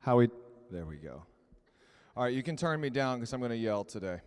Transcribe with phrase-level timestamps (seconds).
[0.00, 0.28] How we,
[0.70, 1.22] there we go.
[2.16, 4.20] All right, you can turn me down because I'm going to yell today.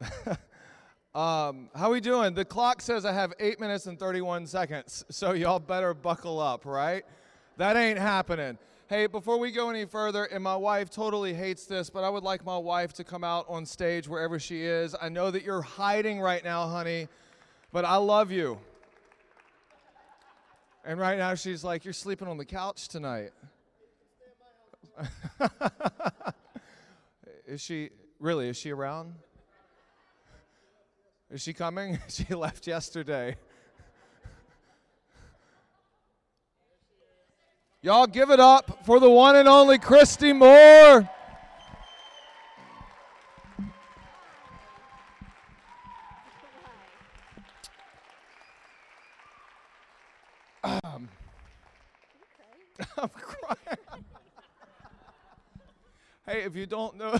[1.14, 2.34] um, how we doing?
[2.34, 6.64] The clock says I have eight minutes and 31 seconds, so y'all better buckle up,
[6.64, 7.04] right?
[7.56, 8.58] That ain't happening.
[8.88, 12.22] Hey, before we go any further, and my wife totally hates this, but I would
[12.22, 14.94] like my wife to come out on stage wherever she is.
[15.00, 17.08] I know that you're hiding right now, honey,
[17.72, 18.58] but I love you.
[20.84, 23.30] And right now she's like, You're sleeping on the couch tonight.
[27.46, 28.48] is she really?
[28.48, 29.14] Is she around?
[31.30, 31.98] Is she coming?
[32.08, 33.36] she left yesterday.
[37.80, 41.08] Y'all give it up for the one and only Christy Moore.
[52.98, 54.04] I'm crying.
[56.26, 57.16] hey, if you don't know,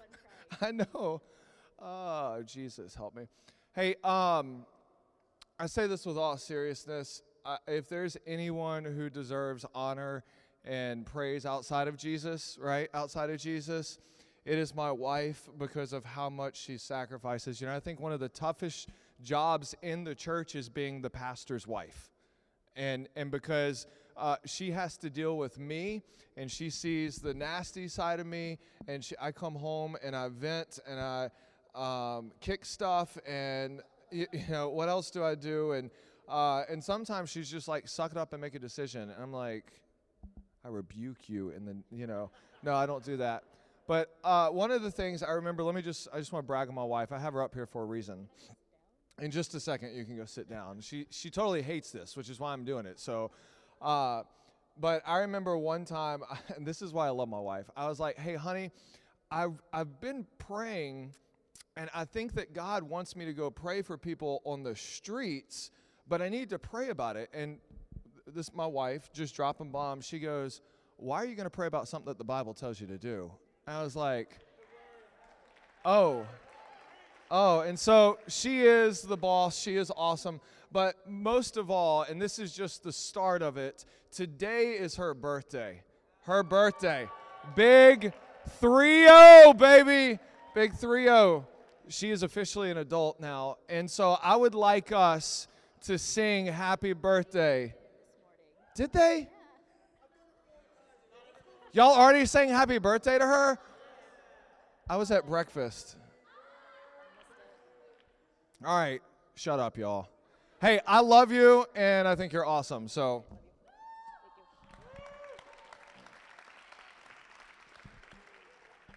[0.60, 1.20] I know.
[1.78, 3.28] Oh, Jesus, help me.
[3.74, 4.64] Hey, um,
[5.58, 7.22] I say this with all seriousness.
[7.44, 10.24] Uh, if there's anyone who deserves honor
[10.64, 12.88] and praise outside of Jesus, right?
[12.94, 13.98] Outside of Jesus,
[14.44, 17.60] it is my wife because of how much she sacrifices.
[17.60, 18.88] You know, I think one of the toughest
[19.22, 22.10] jobs in the church is being the pastor's wife
[22.76, 23.86] and and because
[24.16, 26.02] uh, she has to deal with me
[26.36, 30.28] and she sees the nasty side of me and she, i come home and i
[30.28, 31.30] vent and i
[31.76, 35.72] um, kick stuff and you, you, know what else do i do?
[35.72, 35.90] And
[36.28, 39.32] uh, and sometimes she's just like suck it up and make a decision and i'm
[39.32, 39.80] like
[40.64, 42.30] i rebuke you and then you know
[42.62, 43.44] no i don't do that.
[43.88, 46.46] But uh, one of the things i remember let me just i just want to
[46.46, 47.12] brag on my wife.
[47.12, 48.28] I have her up here for a reason.
[49.20, 50.80] In just a second you can go sit down.
[50.80, 52.98] She she totally hates this which is why i'm doing it.
[52.98, 53.30] So
[53.82, 54.22] uh,
[54.78, 56.22] but i remember one time
[56.56, 58.70] and this is why i love my wife i was like hey honey
[59.30, 61.12] i've i've been praying
[61.76, 65.70] and i think that god wants me to go pray for people on the streets
[66.08, 67.58] but i need to pray about it and
[68.26, 70.60] this my wife just dropping bombs she goes
[70.98, 73.30] why are you going to pray about something that the bible tells you to do
[73.66, 74.38] and i was like
[75.84, 76.26] oh
[77.30, 79.58] Oh, and so she is the boss.
[79.58, 80.40] She is awesome.
[80.72, 85.14] But most of all, and this is just the start of it, today is her
[85.14, 85.82] birthday.
[86.22, 87.08] Her birthday.
[87.54, 88.12] Big
[88.60, 90.18] 3 0, baby.
[90.54, 91.46] Big 3 0.
[91.88, 93.58] She is officially an adult now.
[93.68, 95.46] And so I would like us
[95.82, 97.74] to sing happy birthday.
[98.74, 99.28] Did they?
[101.72, 103.58] Y'all already sang happy birthday to her?
[104.88, 105.96] I was at breakfast.
[108.64, 109.00] All right,
[109.34, 110.08] shut up, y'all.
[110.58, 112.88] Hey, I love you, and I think you're awesome.
[112.88, 113.24] So.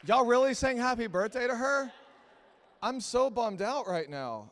[0.06, 1.92] Y'all really sang happy birthday to her?
[2.81, 4.52] I'm so bummed out right now.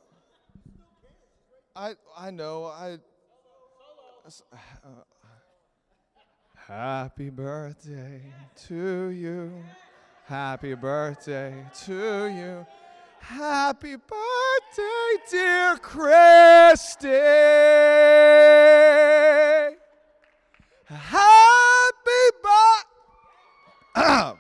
[1.74, 2.98] I I know I.
[4.54, 4.90] Uh,
[6.56, 8.22] happy birthday
[8.68, 9.64] to you.
[10.26, 12.66] Happy birthday to you.
[13.20, 17.08] Happy birthday, dear Christy.
[20.86, 22.88] Happy birthday.
[23.96, 24.38] All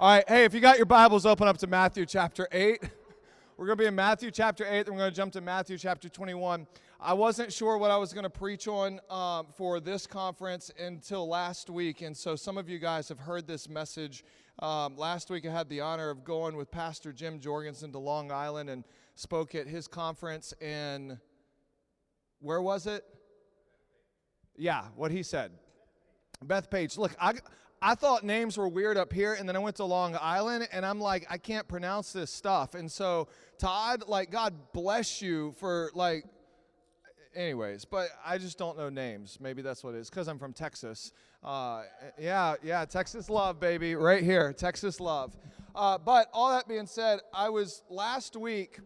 [0.00, 2.82] right, hey, if you got your Bibles, open up to Matthew chapter 8.
[3.56, 5.76] We're going to be in Matthew chapter 8, then we're going to jump to Matthew
[5.76, 6.66] chapter 21.
[6.98, 11.28] I wasn't sure what I was going to preach on um, for this conference until
[11.28, 14.24] last week, and so some of you guys have heard this message
[14.60, 18.30] um, last week, I had the honor of going with Pastor Jim Jorgensen to Long
[18.30, 18.84] Island and
[19.14, 21.18] spoke at his conference in,
[22.40, 23.04] where was it?
[24.56, 25.52] Yeah, what he said.
[26.44, 26.98] Bethpage.
[26.98, 27.34] Look, I,
[27.82, 30.84] I thought names were weird up here, and then I went to Long Island, and
[30.84, 32.74] I'm like, I can't pronounce this stuff.
[32.74, 33.28] And so,
[33.58, 36.24] Todd, like, God bless you for, like,
[37.34, 39.38] anyways, but I just don't know names.
[39.40, 41.12] Maybe that's what it is, because I'm from Texas.
[41.42, 41.82] Uh,
[42.18, 45.36] yeah, yeah, Texas love, baby, right here, Texas love.
[45.74, 48.80] Uh, but all that being said, I was last week,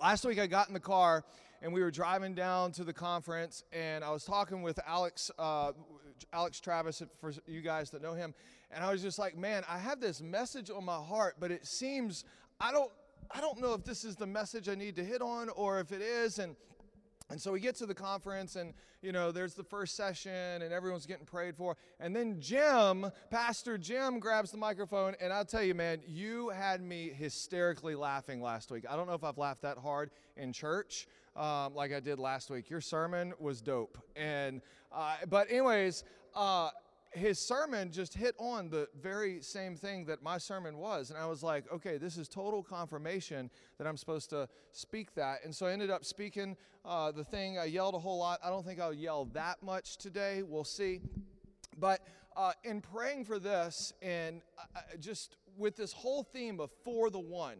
[0.00, 1.24] last week I got in the car
[1.62, 5.72] and we were driving down to the conference and I was talking with Alex, uh,
[6.32, 8.34] Alex Travis, for you guys that know him,
[8.70, 11.66] and I was just like, man, I have this message on my heart, but it
[11.66, 12.24] seems
[12.60, 12.90] I don't,
[13.30, 15.92] I don't know if this is the message I need to hit on or if
[15.92, 16.56] it is, and
[17.30, 20.72] and so we get to the conference, and you know, there's the first session, and
[20.72, 21.76] everyone's getting prayed for.
[21.98, 26.80] And then Jim, Pastor Jim, grabs the microphone, and I'll tell you, man, you had
[26.80, 28.84] me hysterically laughing last week.
[28.88, 32.48] I don't know if I've laughed that hard in church um, like I did last
[32.50, 32.70] week.
[32.70, 34.60] Your sermon was dope, and
[34.92, 36.70] uh, but anyways, uh,
[37.16, 41.10] his sermon just hit on the very same thing that my sermon was.
[41.10, 45.38] And I was like, okay, this is total confirmation that I'm supposed to speak that.
[45.44, 47.58] And so I ended up speaking uh, the thing.
[47.58, 48.40] I yelled a whole lot.
[48.44, 50.42] I don't think I'll yell that much today.
[50.42, 51.00] We'll see.
[51.78, 57.08] But uh, in praying for this and uh, just with this whole theme of for
[57.08, 57.56] the one,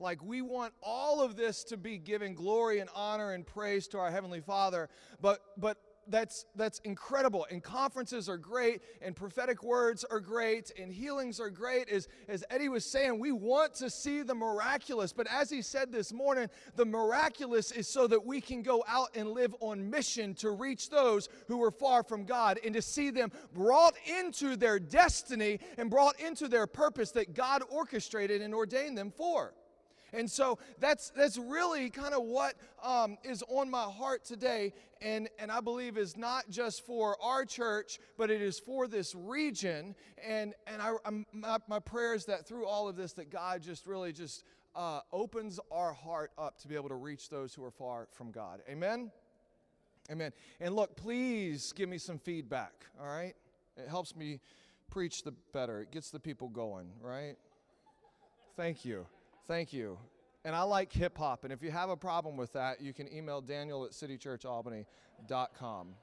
[0.00, 3.98] like we want all of this to be giving glory and honor and praise to
[3.98, 4.88] our heavenly Father,
[5.20, 5.78] but but
[6.08, 7.46] that's that's incredible.
[7.50, 11.88] And conferences are great and prophetic words are great and healings are great.
[11.88, 15.12] As as eddie was saying we want to see the miraculous.
[15.12, 19.08] But as he said this morning the miraculous is so that we can go out
[19.14, 23.10] and live on mission to reach those who are far from god and to see
[23.10, 28.96] them brought into their destiny and brought into their purpose that god orchestrated and ordained
[28.96, 29.52] them for
[30.12, 35.28] and so that's that's really kind of what um, is on my heart today, and
[35.38, 39.94] and I believe is not just for our church, but it is for this region.
[40.26, 40.92] And and I,
[41.32, 44.44] my, my prayer is that through all of this, that God just really just
[44.74, 48.30] uh, opens our heart up to be able to reach those who are far from
[48.30, 48.60] God.
[48.68, 49.10] Amen.
[50.10, 50.32] Amen.
[50.60, 52.72] And look, please give me some feedback.
[52.98, 53.34] All right,
[53.76, 54.40] it helps me
[54.90, 55.82] preach the better.
[55.82, 56.88] It gets the people going.
[57.02, 57.36] Right.
[58.56, 59.06] Thank you.
[59.48, 59.98] Thank you.
[60.44, 61.44] And I like hip hop.
[61.44, 65.94] And if you have a problem with that, you can email Daniel at citychurchalbany.com.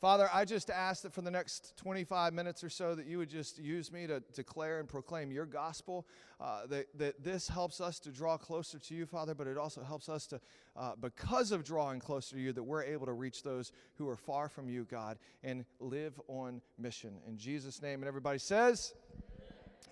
[0.00, 3.28] Father, I just ask that for the next 25 minutes or so that you would
[3.28, 6.06] just use me to declare and proclaim your gospel,
[6.40, 9.82] uh, that, that this helps us to draw closer to you, Father, but it also
[9.82, 10.40] helps us to,
[10.76, 14.16] uh, because of drawing closer to you, that we're able to reach those who are
[14.16, 17.18] far from you, God, and live on mission.
[17.26, 18.00] In Jesus' name.
[18.00, 18.94] And everybody says,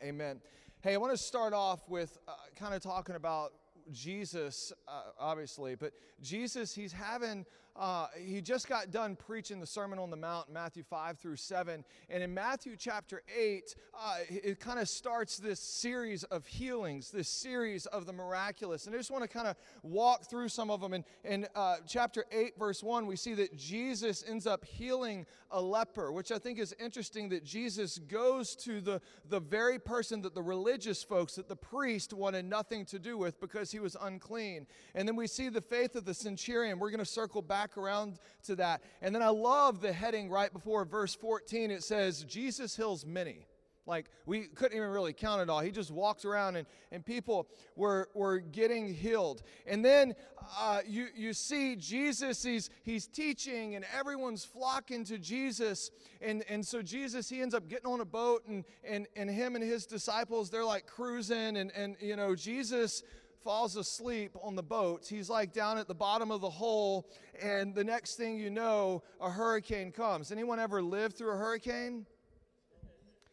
[0.00, 0.14] Amen.
[0.14, 0.40] Amen.
[0.84, 3.54] Hey, I want to start off with uh, kind of talking about
[3.90, 9.98] Jesus, uh, obviously, but Jesus, he's having uh, he just got done preaching the Sermon
[9.98, 11.84] on the Mount, Matthew 5 through 7.
[12.08, 17.28] And in Matthew chapter 8, uh, it kind of starts this series of healings, this
[17.28, 18.86] series of the miraculous.
[18.86, 20.94] And I just want to kind of walk through some of them.
[20.94, 25.60] In, in uh, chapter 8, verse 1, we see that Jesus ends up healing a
[25.60, 30.34] leper, which I think is interesting that Jesus goes to the, the very person that
[30.34, 34.66] the religious folks, that the priest wanted nothing to do with because he was unclean.
[34.94, 36.78] And then we see the faith of the centurion.
[36.78, 38.82] We're going to circle back back around to that.
[39.00, 41.70] And then I love the heading right before verse 14.
[41.70, 43.46] It says, Jesus heals many.
[43.86, 45.60] Like we couldn't even really count it all.
[45.60, 49.42] He just walked around and, and people were, were getting healed.
[49.66, 50.14] And then
[50.58, 55.90] uh, you, you see Jesus, he's, he's teaching and everyone's flocking to Jesus.
[56.20, 59.54] And, and so Jesus, he ends up getting on a boat and, and, and him
[59.54, 61.56] and his disciples, they're like cruising.
[61.56, 63.02] And, and you know, Jesus
[63.44, 65.06] falls asleep on the boat.
[65.06, 67.08] He's like down at the bottom of the hole,
[67.40, 70.32] and the next thing you know, a hurricane comes.
[70.32, 72.06] Anyone ever lived through a hurricane?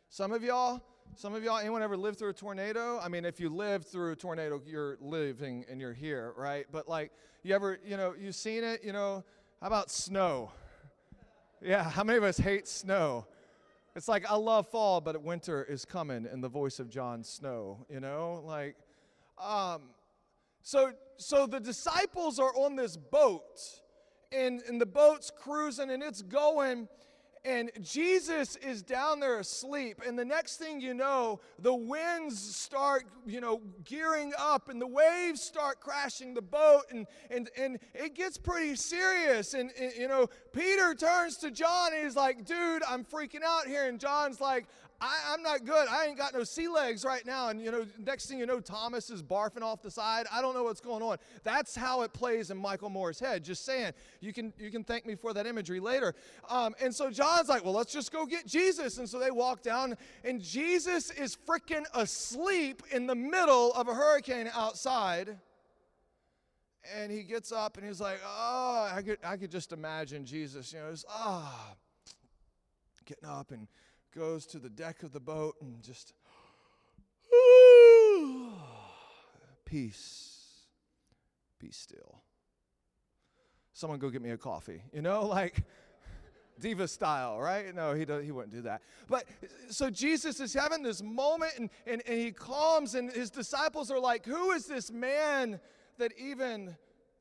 [0.10, 0.82] Some of y'all?
[1.16, 3.00] Some of y'all, anyone ever lived through a tornado?
[3.00, 6.66] I mean, if you lived through a tornado, you're living and you're here, right?
[6.72, 7.12] But like,
[7.44, 9.24] you ever, you know, you've seen it, you know,
[9.62, 10.52] how about snow?
[11.62, 13.28] Yeah, how many of us hate snow?
[13.96, 17.86] It's like, I love fall, but winter is coming in the voice of Jon Snow,
[17.90, 18.42] you know?
[18.46, 18.76] Like,
[19.38, 19.82] um,
[20.64, 23.60] so, so the disciples are on this boat,
[24.32, 26.88] and, and the boat's cruising and it's going,
[27.44, 30.02] and Jesus is down there asleep.
[30.06, 34.88] And the next thing you know, the winds start, you know, gearing up and the
[34.88, 39.56] waves start crashing the boat and, and, and it gets pretty serious.
[39.56, 43.66] And, and you know, Peter turns to John and he's like, dude, I'm freaking out
[43.66, 43.88] here.
[43.88, 44.68] And John's like,
[45.02, 45.88] I, am not good.
[45.88, 47.50] I ain't got no sea legs right now.
[47.50, 50.28] And, you know, next thing you know, Thomas is barfing off the side.
[50.32, 51.18] I don't know what's going on.
[51.44, 53.44] That's how it plays in Michael Moore's head.
[53.44, 53.94] Just saying.
[54.20, 56.14] You can, you can thank me for that imagery later.
[56.50, 59.00] Um, and so John's like, well, let's just go get Jesus.
[59.00, 63.96] And so they walk down, and Jesus is freaking asleep in the middle of a
[63.96, 65.36] hurricane outside.
[66.96, 70.74] And he gets up and he's like, oh, I could, I could just imagine Jesus,
[70.74, 71.76] you know, just, ah, oh,
[73.06, 73.68] getting up and
[74.16, 76.14] goes to the deck of the boat and just,
[79.66, 80.68] peace,
[81.60, 82.22] be still.
[83.74, 84.82] Someone go get me a coffee.
[84.94, 85.64] You know, like
[86.60, 87.74] diva style, right?
[87.74, 88.82] No, he, he wouldn't do that.
[89.08, 89.26] But
[89.70, 94.00] so Jesus is having this moment and, and, and he calms, and his disciples are
[94.00, 95.60] like, Who is this man
[95.98, 96.76] that even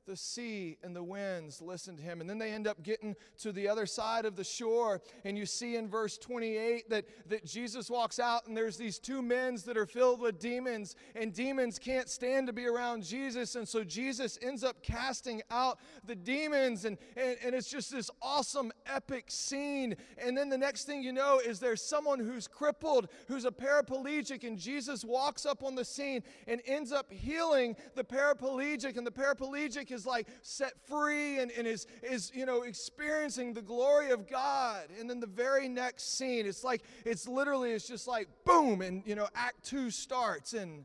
[0.07, 2.21] the sea and the winds listen to him.
[2.21, 5.00] And then they end up getting to the other side of the shore.
[5.25, 9.23] And you see in verse 28 that, that Jesus walks out, and there's these two
[9.23, 13.57] men that are filled with demons, and demons can't stand to be around Jesus.
[13.57, 16.85] And so Jesus ends up casting out the demons.
[16.85, 19.97] And, and, and it's just this awesome, epic scene.
[20.19, 24.45] And then the next thing you know is there's someone who's crippled, who's a paraplegic,
[24.45, 28.97] and Jesus walks up on the scene and ends up healing the paraplegic.
[28.97, 33.63] And the paraplegic is like set free and, and is, is, you know, experiencing the
[33.63, 34.85] glory of God.
[34.99, 39.03] And then the very next scene, it's like, it's literally, it's just like boom, and,
[39.07, 40.53] you know, Act Two starts.
[40.55, 40.85] And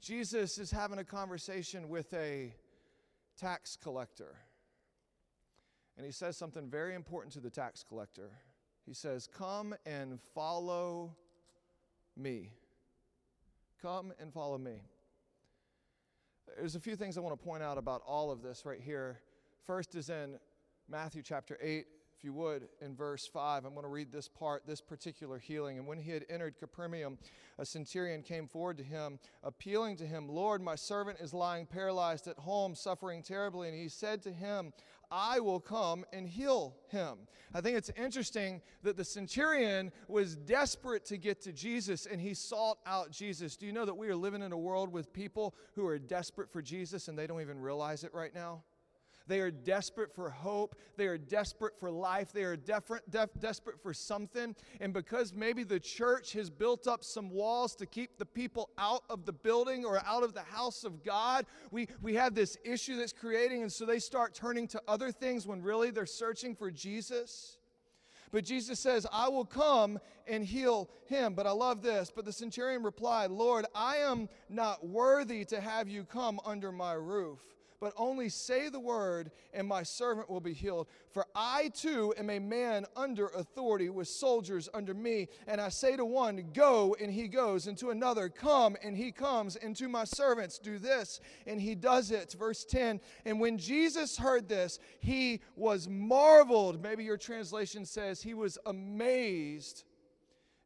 [0.00, 2.54] Jesus is having a conversation with a
[3.38, 4.36] tax collector.
[5.96, 8.30] And he says something very important to the tax collector.
[8.84, 11.14] He says, Come and follow
[12.16, 12.50] me.
[13.80, 14.82] Come and follow me.
[16.56, 19.20] There's a few things I want to point out about all of this right here.
[19.64, 20.38] First is in
[20.88, 21.86] Matthew chapter 8,
[22.16, 23.64] if you would, in verse 5.
[23.64, 25.78] I'm going to read this part, this particular healing.
[25.78, 27.18] And when he had entered Capernaum,
[27.58, 32.28] a centurion came forward to him, appealing to him, Lord, my servant is lying paralyzed
[32.28, 33.68] at home, suffering terribly.
[33.68, 34.72] And he said to him,
[35.16, 37.18] I will come and heal him.
[37.54, 42.34] I think it's interesting that the centurion was desperate to get to Jesus and he
[42.34, 43.56] sought out Jesus.
[43.56, 46.50] Do you know that we are living in a world with people who are desperate
[46.50, 48.64] for Jesus and they don't even realize it right now?
[49.26, 50.76] They are desperate for hope.
[50.96, 52.32] They are desperate for life.
[52.32, 53.00] They are def-
[53.38, 54.54] desperate for something.
[54.80, 59.02] And because maybe the church has built up some walls to keep the people out
[59.08, 62.96] of the building or out of the house of God, we, we have this issue
[62.96, 63.62] that's creating.
[63.62, 67.56] And so they start turning to other things when really they're searching for Jesus.
[68.30, 71.34] But Jesus says, I will come and heal him.
[71.34, 72.12] But I love this.
[72.14, 76.92] But the centurion replied, Lord, I am not worthy to have you come under my
[76.92, 77.38] roof
[77.84, 80.86] but only say the word, and my servant will be healed.
[81.10, 85.28] For I too am a man under authority with soldiers under me.
[85.46, 89.12] And I say to one, Go, and he goes, and to another, Come, and he
[89.12, 92.34] comes, and to my servants, Do this, and he does it.
[92.38, 96.82] Verse 10 And when Jesus heard this, he was marveled.
[96.82, 99.84] Maybe your translation says he was amazed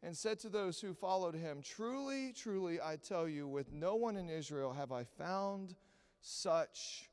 [0.04, 4.16] and said to those who followed him, Truly, truly, I tell you, with no one
[4.16, 5.74] in Israel have I found
[6.20, 7.08] such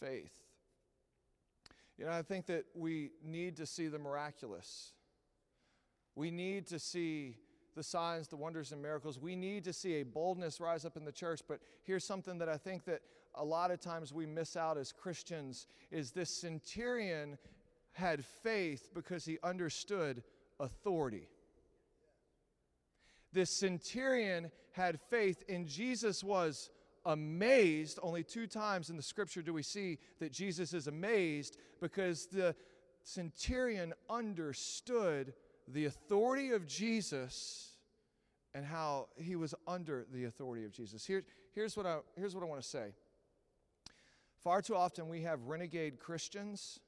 [0.00, 0.32] faith.
[1.98, 4.92] You know, I think that we need to see the miraculous.
[6.14, 7.36] We need to see
[7.74, 9.18] the signs, the wonders, and miracles.
[9.18, 11.40] We need to see a boldness rise up in the church.
[11.46, 13.02] But here's something that I think that
[13.34, 17.38] a lot of times we miss out as Christians is this centurion
[17.92, 20.22] had faith because he understood
[20.58, 21.28] authority.
[23.32, 26.70] This centurion had faith, and Jesus was
[27.06, 27.98] amazed.
[28.02, 32.54] Only two times in the scripture do we see that Jesus is amazed because the
[33.02, 35.32] centurion understood
[35.68, 37.70] the authority of Jesus
[38.54, 41.04] and how he was under the authority of Jesus.
[41.04, 42.92] Here, here's, what I, here's what I want to say.
[44.42, 46.80] Far too often we have renegade Christians.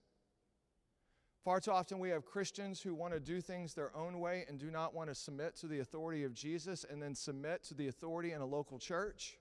[1.45, 4.59] Far too often we have Christians who want to do things their own way and
[4.59, 7.89] do not want to submit to the authority of Jesus and then submit to the
[7.89, 9.38] authority in a local church.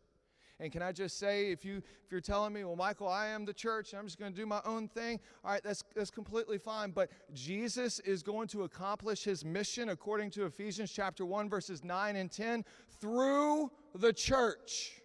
[0.59, 3.45] And can I just say, if you if you're telling me, well, Michael, I am
[3.45, 6.09] the church, and I'm just going to do my own thing, all right, that's that's
[6.09, 6.91] completely fine.
[6.91, 12.15] But Jesus is going to accomplish his mission according to Ephesians chapter 1, verses 9
[12.15, 12.65] and 10,
[12.99, 15.01] through the church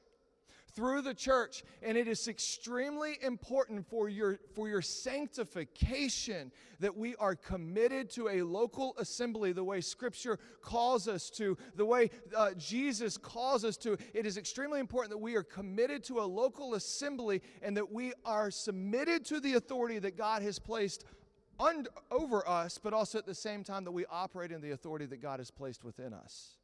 [0.74, 6.50] through the church and it is extremely important for your for your sanctification
[6.80, 11.84] that we are committed to a local assembly the way scripture calls us to the
[11.84, 13.96] way uh, jesus calls us to.
[14.14, 18.12] It is extremely important that we are committed to a local assembly and that we
[18.24, 21.04] are submitted to the authority that god has placed
[21.60, 25.06] under, over us but also at the same time that we operate in the authority
[25.06, 26.56] that god has placed within us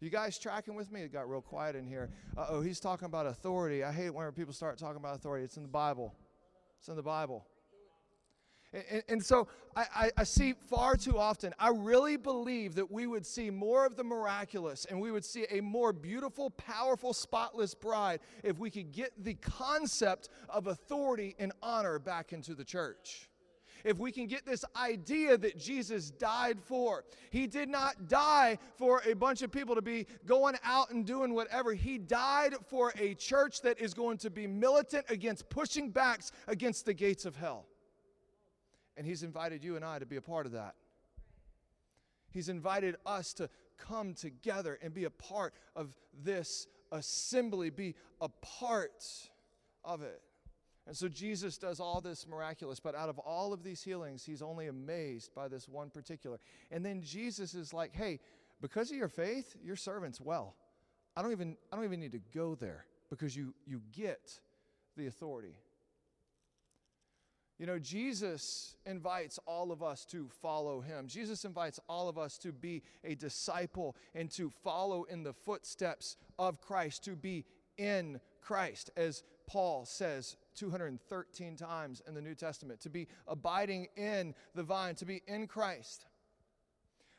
[0.00, 1.02] you guys tracking with me?
[1.02, 2.10] It got real quiet in here.
[2.36, 3.84] Uh oh, he's talking about authority.
[3.84, 5.44] I hate when people start talking about authority.
[5.44, 6.14] It's in the Bible.
[6.78, 7.46] It's in the Bible.
[8.72, 12.90] And, and, and so I, I, I see far too often, I really believe that
[12.90, 17.12] we would see more of the miraculous and we would see a more beautiful, powerful,
[17.12, 22.64] spotless bride if we could get the concept of authority and honor back into the
[22.64, 23.29] church
[23.84, 27.04] if we can get this idea that Jesus died for.
[27.30, 31.34] He did not die for a bunch of people to be going out and doing
[31.34, 31.72] whatever.
[31.74, 36.86] He died for a church that is going to be militant against pushing backs against
[36.86, 37.66] the gates of hell.
[38.96, 40.74] And He's invited you and I to be a part of that.
[42.32, 48.28] He's invited us to come together and be a part of this assembly, be a
[48.28, 49.04] part
[49.84, 50.20] of it.
[50.86, 54.42] And so Jesus does all this miraculous, but out of all of these healings, he's
[54.42, 56.38] only amazed by this one particular.
[56.70, 58.18] And then Jesus is like, "Hey,
[58.60, 60.56] because of your faith, your servant's well.
[61.16, 64.40] I don't even I don't even need to go there because you you get
[64.96, 65.56] the authority."
[67.58, 71.06] You know, Jesus invites all of us to follow him.
[71.06, 76.16] Jesus invites all of us to be a disciple and to follow in the footsteps
[76.38, 77.44] of Christ, to be
[77.76, 84.34] in Christ, as Paul says 213 times in the New Testament, to be abiding in
[84.54, 86.06] the vine, to be in Christ.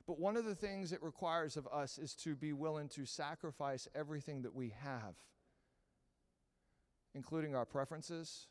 [0.08, 3.88] But one of the things it requires of us is to be willing to sacrifice
[3.96, 5.16] everything that we have,
[7.14, 8.48] including our preferences,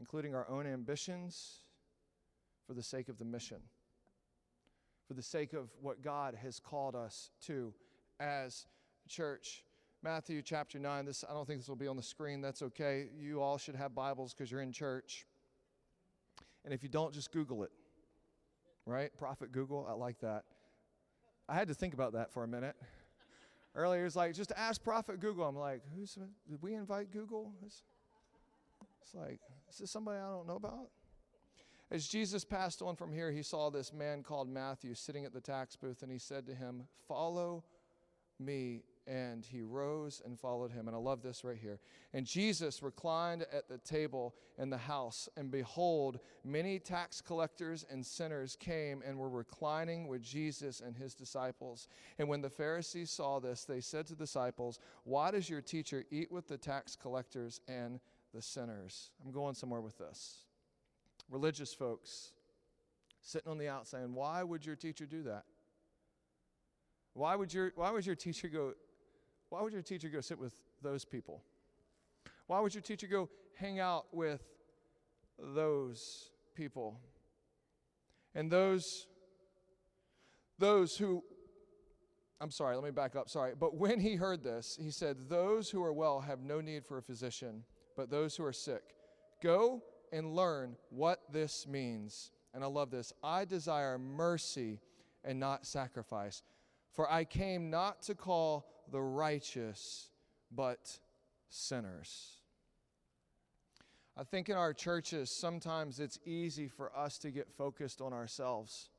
[0.00, 1.60] including our own ambitions,
[2.66, 3.58] for the sake of the mission,
[5.06, 7.74] for the sake of what God has called us to
[8.20, 8.66] as
[9.08, 9.64] church.
[10.02, 11.04] Matthew chapter 9.
[11.04, 12.40] This I don't think this will be on the screen.
[12.40, 13.08] That's okay.
[13.18, 15.26] You all should have Bibles because you're in church.
[16.64, 17.70] And if you don't, just Google it.
[18.86, 19.10] Right?
[19.18, 19.86] Prophet Google.
[19.88, 20.44] I like that.
[21.48, 22.76] I had to think about that for a minute.
[23.74, 25.44] Earlier, it's like, just ask Prophet Google.
[25.44, 26.14] I'm like, who's,
[26.48, 27.52] did we invite Google?
[27.64, 27.82] It's,
[29.02, 30.88] it's like, is this somebody I don't know about?
[31.90, 35.40] As Jesus passed on from here, he saw this man called Matthew sitting at the
[35.40, 37.64] tax booth, and he said to him, Follow
[38.38, 40.86] me and he rose and followed him.
[40.86, 41.80] And I love this right here.
[42.14, 48.06] And Jesus reclined at the table in the house, and behold, many tax collectors and
[48.06, 51.88] sinners came and were reclining with Jesus and his disciples.
[52.20, 56.04] And when the Pharisees saw this, they said to the disciples, Why does your teacher
[56.12, 57.98] eat with the tax collectors and
[58.32, 59.10] the sinners?
[59.24, 60.44] I'm going somewhere with this.
[61.28, 62.32] Religious folks
[63.22, 65.44] sitting on the outside, why would your teacher do that?
[67.14, 68.74] Why would your, why would your teacher go
[69.50, 71.42] why would your teacher go sit with those people?
[72.46, 74.42] Why would your teacher go hang out with
[75.38, 76.98] those people?
[78.34, 79.06] And those
[80.58, 81.22] those who
[82.40, 83.28] I'm sorry, let me back up.
[83.28, 83.52] Sorry.
[83.58, 86.96] But when he heard this, he said, Those who are well have no need for
[86.96, 87.64] a physician,
[87.96, 88.82] but those who are sick.
[89.42, 92.30] Go and learn what this means.
[92.54, 93.12] And I love this.
[93.22, 94.80] I desire mercy
[95.22, 96.42] and not sacrifice.
[96.92, 100.10] For I came not to call the righteous,
[100.50, 100.98] but
[101.48, 102.36] sinners.
[104.16, 108.90] I think in our churches, sometimes it's easy for us to get focused on ourselves.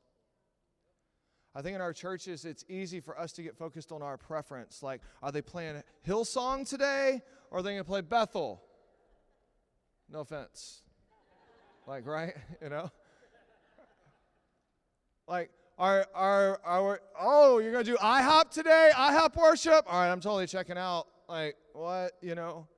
[1.54, 4.82] I think in our churches, it's easy for us to get focused on our preference.
[4.82, 8.62] Like, are they playing Hillsong today or are they going to play Bethel?
[10.08, 10.82] No offense.
[11.86, 12.34] Like, right?
[12.62, 12.90] You know?
[15.28, 15.50] Like,
[15.84, 18.90] oh, you're going to do IHOP today?
[18.94, 19.84] IHOP worship?
[19.86, 21.06] All right, I'm totally checking out.
[21.28, 22.12] Like, what?
[22.22, 22.68] You know?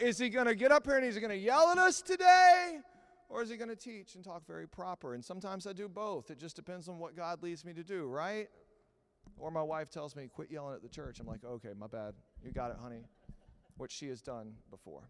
[0.00, 2.80] Is he going to get up here and he's going to yell at us today?
[3.30, 5.14] Or is he going to teach and talk very proper?
[5.14, 6.30] And sometimes I do both.
[6.30, 8.48] It just depends on what God leads me to do, right?
[9.38, 11.20] Or my wife tells me, quit yelling at the church.
[11.20, 12.14] I'm like, okay, my bad.
[12.44, 13.04] You got it, honey.
[13.76, 15.08] Which she has done before.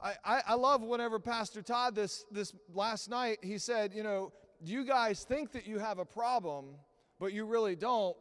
[0.00, 4.32] I, I, I love whenever Pastor Todd this, this last night, he said, you know,
[4.64, 6.66] you guys think that you have a problem,
[7.18, 8.16] but you really don't.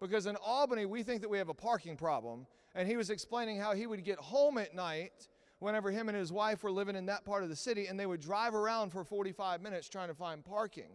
[0.00, 2.46] Because in Albany, we think that we have a parking problem.
[2.74, 6.30] And he was explaining how he would get home at night whenever him and his
[6.30, 9.04] wife were living in that part of the city, and they would drive around for
[9.04, 10.90] 45 minutes trying to find parking.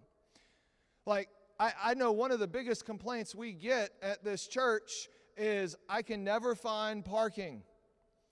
[1.08, 5.76] Like, I, I know one of the biggest complaints we get at this church is
[5.90, 7.64] I can never find parking.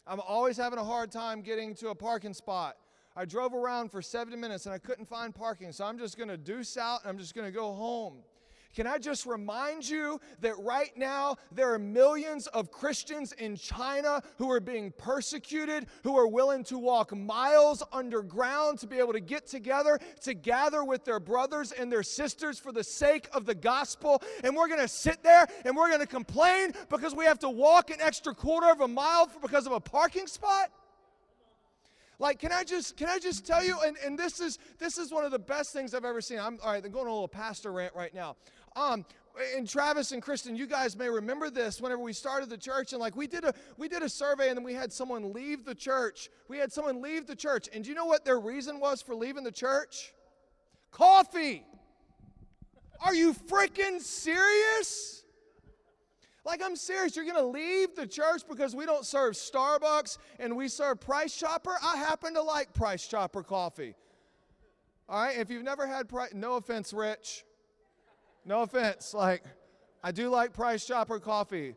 [0.05, 2.77] I'm always having a hard time getting to a parking spot.
[3.15, 6.29] I drove around for 70 minutes and I couldn't find parking, so I'm just going
[6.29, 8.23] to deuce out and I'm just going to go home.
[8.75, 14.21] Can I just remind you that right now there are millions of Christians in China
[14.37, 19.19] who are being persecuted, who are willing to walk miles underground to be able to
[19.19, 23.55] get together, to gather with their brothers and their sisters for the sake of the
[23.55, 24.21] gospel.
[24.43, 27.49] And we're going to sit there and we're going to complain because we have to
[27.49, 30.69] walk an extra quarter of a mile because of a parking spot?
[32.19, 33.77] Like, can I just can I just tell you?
[33.85, 36.37] And, and this is this is one of the best things I've ever seen.
[36.37, 36.83] I'm all right.
[36.83, 38.35] I'm going on a little pastor rant right now.
[38.75, 39.05] Um,
[39.55, 42.99] and Travis and Kristen, you guys may remember this whenever we started the church, and
[42.99, 45.75] like we did a we did a survey, and then we had someone leave the
[45.75, 46.29] church.
[46.49, 49.15] We had someone leave the church, and do you know what their reason was for
[49.15, 50.13] leaving the church?
[50.91, 51.63] Coffee.
[53.01, 55.18] Are you freaking serious?
[56.49, 57.15] Like, I'm serious.
[57.15, 61.35] You're going to leave the church because we don't serve Starbucks and we serve Price
[61.35, 61.75] Chopper?
[61.83, 63.93] I happen to like Price Chopper coffee.
[65.07, 65.37] All right?
[65.37, 67.45] If you've never had Price, no offense, Rich.
[68.45, 69.13] No offense.
[69.13, 69.43] Like,
[70.03, 71.75] I do like Price Chopper coffee.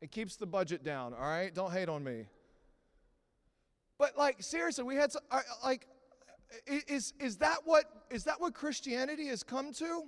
[0.00, 1.52] It keeps the budget down, all right?
[1.52, 2.26] Don't hate on me.
[3.98, 5.22] But like seriously, we had some,
[5.64, 5.88] like
[6.66, 10.04] is is that what is that what Christianity has come to?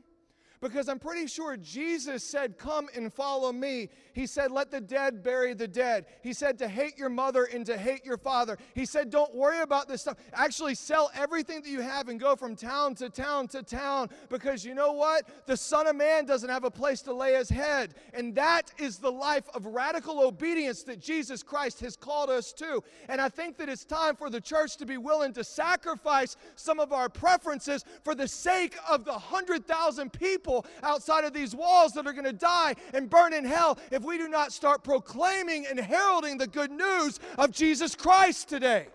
[0.64, 3.90] Because I'm pretty sure Jesus said, Come and follow me.
[4.14, 6.07] He said, Let the dead bury the dead.
[6.22, 8.57] He said, To hate your mother and to hate your father.
[8.74, 10.16] He said, Don't worry about this stuff.
[10.33, 14.09] Actually, sell everything that you have and go from town to town to town.
[14.31, 15.29] Because you know what?
[15.46, 17.94] The Son of Man doesn't have a place to lay his head.
[18.14, 22.83] And that is the life of radical obedience that Jesus Christ has called us to.
[23.11, 26.81] And I think that it's time for the church to be willing to sacrifice some
[26.81, 31.93] of our preferences for the sake of the 100,000 people people outside of these walls
[31.93, 35.67] that are going to die and burn in hell if we do not start proclaiming
[35.67, 38.87] and heralding the good news of Jesus Christ today.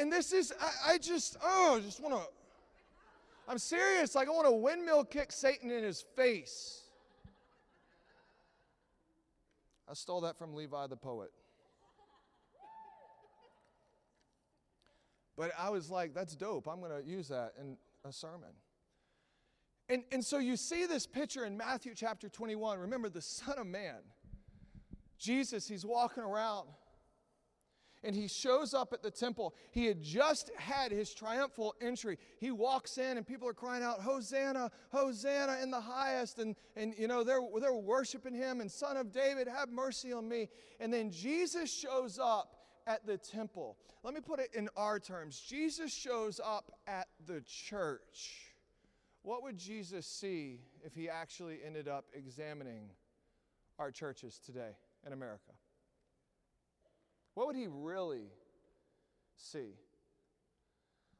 [0.00, 0.52] And this is,
[0.86, 2.22] I, just, oh, I just want to,
[3.48, 4.14] I'm serious.
[4.14, 6.82] Like, I want to windmill kick Satan in his face.
[9.88, 11.30] I stole that from Levi the poet.
[15.36, 16.68] But I was like, that's dope.
[16.68, 17.54] I'm going to use that.
[17.58, 18.50] And a sermon.
[19.88, 22.78] And, and so you see this picture in Matthew chapter 21.
[22.78, 23.96] Remember, the Son of Man,
[25.18, 26.68] Jesus, he's walking around
[28.02, 29.54] and he shows up at the temple.
[29.70, 32.18] He had just had his triumphal entry.
[32.38, 36.38] He walks in and people are crying out, Hosanna, Hosanna in the highest.
[36.38, 40.28] And, and you know, they're, they're worshiping him and Son of David, have mercy on
[40.28, 40.50] me.
[40.78, 43.76] And then Jesus shows up at the temple.
[44.02, 48.52] Let me put it in our terms Jesus shows up at the church.
[49.22, 52.90] What would Jesus see if he actually ended up examining
[53.78, 55.52] our churches today in America?
[57.34, 58.26] What would he really
[59.36, 59.72] see?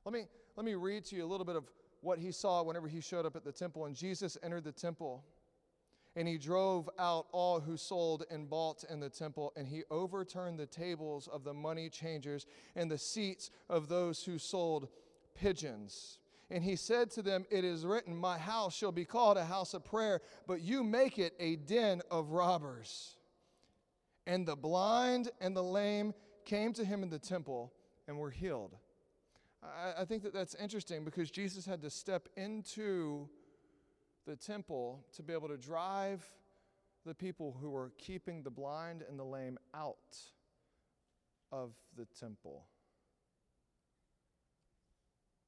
[0.05, 1.65] Let me, let me read to you a little bit of
[2.03, 3.87] what he saw whenever he showed up at the temple.
[3.87, 5.25] And Jesus entered the temple
[6.17, 10.59] and he drove out all who sold and bought in the temple, and he overturned
[10.59, 12.47] the tables of the money changers
[12.77, 14.89] and the seats of those who sold
[15.35, 16.19] pigeons.
[16.51, 19.75] And he said to them, It is written, My house shall be called a house
[19.75, 23.17] of prayer, but you make it a den of robbers.
[24.27, 27.73] And the blind and the lame came to him in the temple
[28.07, 28.77] and were healed.
[29.63, 33.29] I, I think that that's interesting because Jesus had to step into
[34.27, 36.29] the temple to be able to drive
[37.05, 40.17] the people who were keeping the blind and the lame out
[41.53, 42.65] of the temple.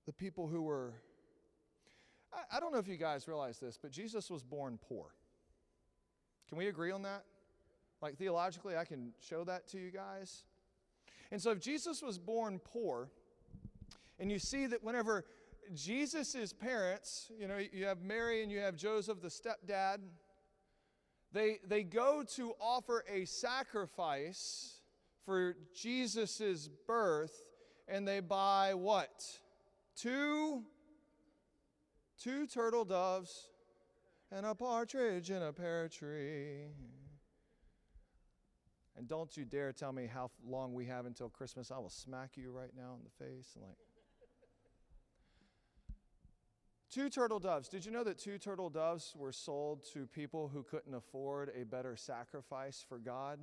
[0.05, 0.95] The people who were,
[2.33, 5.07] I, I, don't know if you guys realize this, but Jesus was born poor.
[6.49, 7.25] Can we agree on that?
[8.03, 10.45] Like theologically, I can show that to you guys.
[11.33, 13.09] And so if Jesus was born poor,
[14.19, 15.25] and you see that whenever
[15.75, 19.99] Jesus' parents, you know, you have Mary and you have Joseph, the stepdad,
[21.33, 24.81] they, they go to offer a sacrifice
[25.25, 27.43] for Jesus' birth,
[27.89, 29.25] and they buy what?
[29.97, 30.63] Two,
[32.23, 33.51] two turtle doves
[34.31, 36.69] and a partridge in a pear tree.
[38.97, 41.71] And don't you dare tell me how long we have until Christmas.
[41.71, 43.77] I will smack you right now in the face and like
[46.97, 47.69] Two turtle doves.
[47.69, 51.63] Did you know that two turtle doves were sold to people who couldn't afford a
[51.63, 53.39] better sacrifice for God?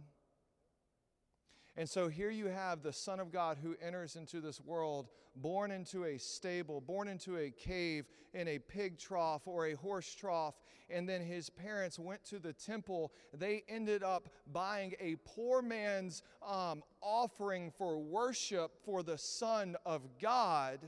[1.78, 5.70] And so here you have the Son of God who enters into this world, born
[5.70, 10.56] into a stable, born into a cave, in a pig trough or a horse trough.
[10.90, 13.12] And then his parents went to the temple.
[13.38, 20.02] They ended up buying a poor man's um, offering for worship for the Son of
[20.20, 20.80] God.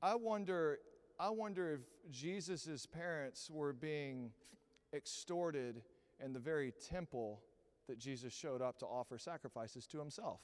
[0.00, 0.78] I wonder
[1.20, 1.80] I wonder if
[2.12, 4.30] Jesus' parents were being
[4.94, 5.82] extorted
[6.24, 7.40] in the very temple
[7.88, 10.40] that Jesus showed up to offer sacrifices to himself.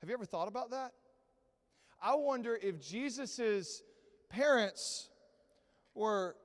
[0.00, 0.92] Have you ever thought about that?
[2.00, 3.82] I wonder if Jesus'
[4.30, 5.10] parents
[5.94, 6.36] were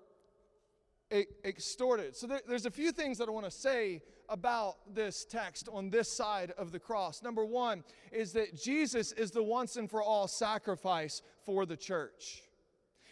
[1.46, 2.18] extorted.
[2.18, 5.90] So there, there's a few things that I want to say about this text on
[5.90, 7.24] this side of the cross.
[7.24, 12.44] Number one is that Jesus is the once and for all sacrifice for the church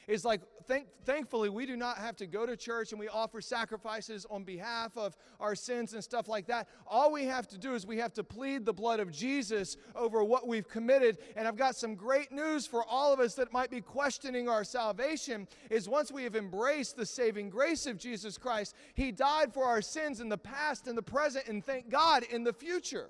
[0.09, 3.41] is like, thank, thankfully, we do not have to go to church and we offer
[3.41, 6.67] sacrifices on behalf of our sins and stuff like that.
[6.87, 10.23] All we have to do is we have to plead the blood of Jesus over
[10.23, 11.19] what we've committed.
[11.35, 14.63] And I've got some great news for all of us that might be questioning our
[14.63, 19.65] salvation is once we have embraced the saving grace of Jesus Christ, He died for
[19.65, 23.09] our sins in the past and the present, and thank God in the future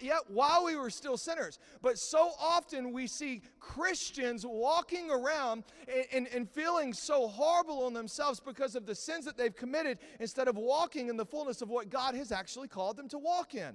[0.00, 1.58] yet while we were still sinners.
[1.82, 7.92] But so often we see Christians walking around and, and, and feeling so horrible on
[7.92, 11.68] themselves because of the sins that they've committed instead of walking in the fullness of
[11.68, 13.74] what God has actually called them to walk in.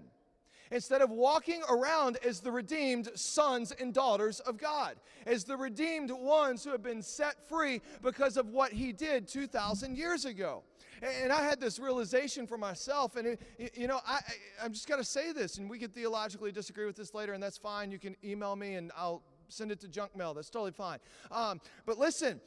[0.72, 6.12] Instead of walking around as the redeemed sons and daughters of God, as the redeemed
[6.12, 10.64] ones who have been set free because of what He did 2,000 years ago.
[11.02, 13.42] And I had this realization for myself, and it,
[13.74, 14.20] you know, I,
[14.62, 17.42] I'm just got to say this, and we can theologically disagree with this later, and
[17.42, 17.92] that's fine.
[17.92, 20.34] You can email me, and I'll send it to junk mail.
[20.34, 21.00] That's totally fine.
[21.32, 22.42] Um, but listen,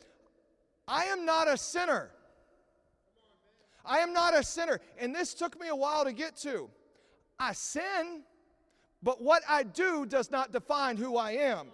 [0.86, 2.10] I am not a sinner.
[3.84, 4.80] I am not a sinner.
[4.98, 6.70] And this took me a while to get to.
[7.38, 8.22] I sin,
[9.02, 11.68] but what I do does not define who I am.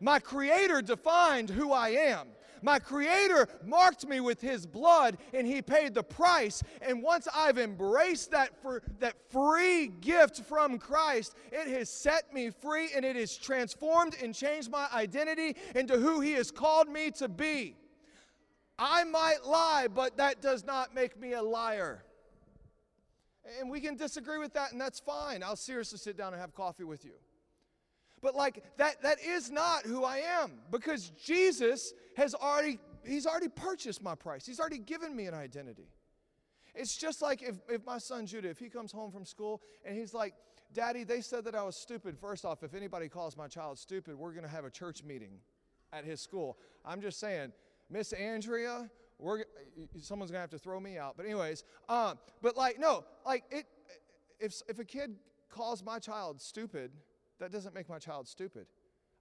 [0.00, 2.28] My Creator defined who I am.
[2.64, 6.62] My Creator marked me with His blood and He paid the price.
[6.80, 12.50] And once I've embraced that, for, that free gift from Christ, it has set me
[12.50, 17.10] free and it has transformed and changed my identity into who He has called me
[17.12, 17.76] to be.
[18.78, 22.02] I might lie, but that does not make me a liar.
[23.60, 25.42] And we can disagree with that, and that's fine.
[25.42, 27.12] I'll seriously sit down and have coffee with you.
[28.22, 33.48] But like that that is not who I am because Jesus has already he's already
[33.48, 34.46] purchased my price.
[34.46, 35.88] He's already given me an identity.
[36.74, 39.96] It's just like if, if my son Judah, if he comes home from school and
[39.96, 40.32] he's like,
[40.72, 42.18] Daddy, they said that I was stupid.
[42.18, 45.38] First off, if anybody calls my child stupid, we're gonna have a church meeting
[45.92, 46.56] at his school.
[46.82, 47.52] I'm just saying,
[47.90, 49.44] Miss Andrea, we're
[50.00, 51.16] someone's gonna have to throw me out.
[51.16, 53.66] But anyways, um, but like no, like it.
[54.40, 55.16] If if a kid
[55.48, 56.90] calls my child stupid,
[57.38, 58.66] that doesn't make my child stupid.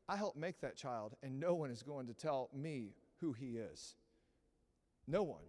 [0.10, 3.58] I help make that child, and no one is going to tell me who he
[3.58, 3.96] is.
[5.08, 5.44] No one.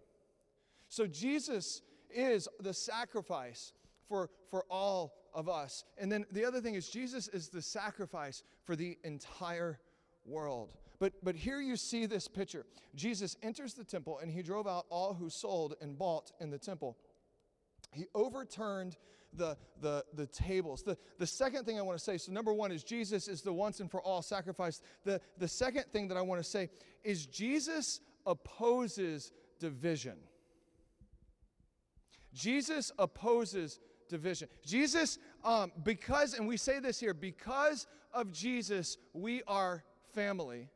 [0.87, 3.73] So Jesus is the sacrifice
[4.07, 5.83] for, for all of us.
[5.97, 9.79] And then the other thing is, Jesus is the sacrifice for the entire
[10.25, 10.71] world.
[10.99, 12.65] But, but here you see this picture.
[12.95, 16.57] Jesus enters the temple and he drove out all who sold and bought in the
[16.57, 16.97] temple.
[17.91, 18.97] He overturned
[19.33, 20.83] the, the, the tables.
[20.83, 23.53] The, the second thing I want to say so, number one is Jesus is the
[23.53, 24.81] once and for all sacrifice.
[25.03, 26.69] The, the second thing that I want to say
[27.03, 30.17] is Jesus opposes division.
[32.33, 33.79] Jesus opposes
[34.09, 34.49] division.
[34.65, 40.69] Jesus, um, because, and we say this here, because of Jesus, we are family.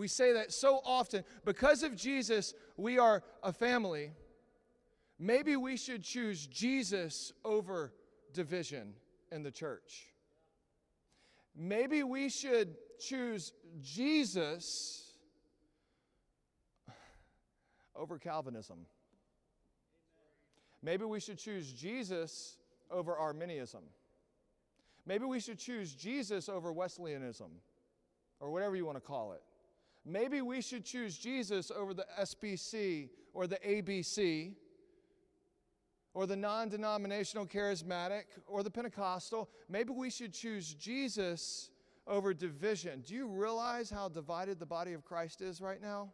[0.00, 1.24] We say that so often.
[1.44, 4.12] Because of Jesus, we are a family.
[5.18, 7.92] Maybe we should choose Jesus over
[8.32, 8.94] division
[9.30, 10.06] in the church.
[11.54, 15.18] Maybe we should choose Jesus
[17.94, 18.86] over Calvinism.
[20.82, 22.56] Maybe we should choose Jesus
[22.90, 23.82] over Arminianism.
[25.04, 27.50] Maybe we should choose Jesus over Wesleyanism
[28.40, 29.42] or whatever you want to call it.
[30.04, 34.54] Maybe we should choose Jesus over the SBC or the ABC
[36.14, 39.50] or the non denominational charismatic or the Pentecostal.
[39.68, 41.70] Maybe we should choose Jesus
[42.06, 43.02] over division.
[43.06, 46.10] Do you realize how divided the body of Christ is right now?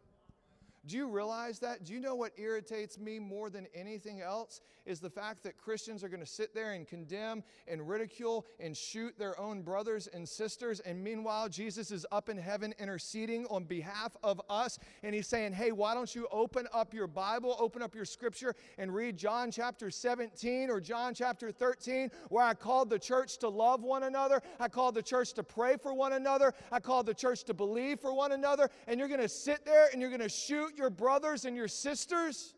[0.87, 1.83] Do you realize that?
[1.83, 4.61] Do you know what irritates me more than anything else?
[4.85, 8.75] Is the fact that Christians are going to sit there and condemn and ridicule and
[8.75, 10.79] shoot their own brothers and sisters.
[10.79, 14.79] And meanwhile, Jesus is up in heaven interceding on behalf of us.
[15.03, 18.55] And he's saying, Hey, why don't you open up your Bible, open up your scripture,
[18.77, 23.49] and read John chapter 17 or John chapter 13, where I called the church to
[23.49, 24.41] love one another.
[24.57, 26.53] I called the church to pray for one another.
[26.71, 28.69] I called the church to believe for one another.
[28.87, 31.67] And you're going to sit there and you're going to shoot your brothers and your
[31.67, 32.55] sisters?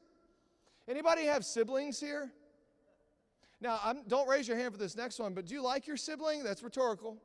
[0.87, 2.31] Anybody have siblings here?
[3.61, 5.97] Now, I'm, don't raise your hand for this next one, but do you like your
[5.97, 6.43] sibling?
[6.43, 7.17] That's rhetorical.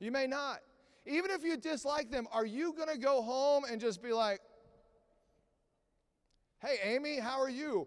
[0.00, 0.60] You may not.
[1.06, 4.40] Even if you dislike them, are you going to go home and just be like,
[6.60, 7.86] hey, Amy, how are you?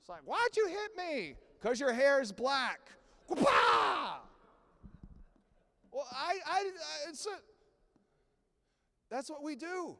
[0.00, 1.34] It's like, why'd you hit me?
[1.60, 2.80] Because your hair is black.
[3.28, 4.18] Bah!
[5.90, 6.70] Well, I, I,
[7.06, 7.14] I a,
[9.10, 9.96] that's what we do.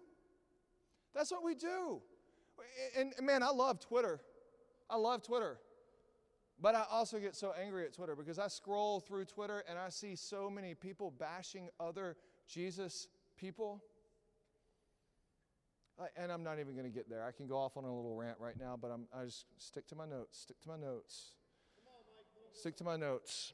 [1.15, 2.01] That's what we do.
[2.99, 4.21] And, and man, I love Twitter.
[4.91, 5.59] I love Twitter.
[6.61, 9.89] But I also get so angry at Twitter because I scroll through Twitter and I
[9.89, 13.83] see so many people bashing other Jesus people.
[16.17, 17.25] and I'm not even going to get there.
[17.25, 19.87] I can go off on a little rant right now, but I'm, I just stick
[19.89, 20.39] to my notes.
[20.39, 21.35] Stick to my notes.
[22.53, 23.53] Stick to my notes.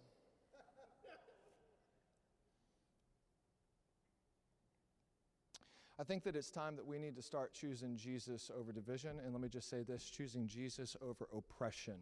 [6.01, 9.19] I think that it's time that we need to start choosing Jesus over division.
[9.23, 11.99] And let me just say this choosing Jesus over oppression